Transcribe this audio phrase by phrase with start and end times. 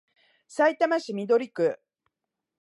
[0.47, 1.79] さいたま市緑区